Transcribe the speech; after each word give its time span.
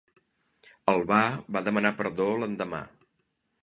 Albà 0.93 1.21
va 1.59 1.65
demanar 1.69 1.95
perdó 2.03 2.31
l'endemà. 2.43 2.85